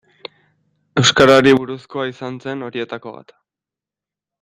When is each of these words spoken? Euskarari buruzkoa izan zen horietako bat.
Euskarari 1.01 1.53
buruzkoa 1.59 2.09
izan 2.15 2.43
zen 2.47 2.67
horietako 2.71 3.15
bat. 3.19 3.39